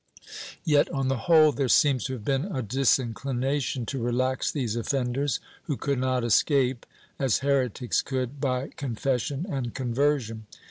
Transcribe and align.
^ 0.27 0.55
Yet, 0.63 0.89
on 0.89 1.09
the 1.09 1.15
whole, 1.29 1.51
there 1.51 1.67
seems 1.69 2.05
to 2.05 2.13
have 2.13 2.25
been 2.25 2.45
a 2.45 2.63
disinclination 2.63 3.85
to 3.85 4.01
relax 4.01 4.51
these 4.51 4.75
offenders, 4.75 5.39
who 5.65 5.77
could 5.77 5.99
not 5.99 6.23
escape, 6.23 6.87
as 7.19 7.41
heretics 7.45 8.01
could, 8.01 8.41
by 8.41 8.69
con 8.69 8.95
fession 8.95 9.45
and 9.47 9.75
conversion. 9.75 10.47